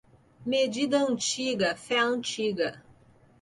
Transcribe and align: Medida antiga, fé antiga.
Medida 0.47 0.97
antiga, 1.03 1.75
fé 1.75 1.99
antiga. 1.99 2.81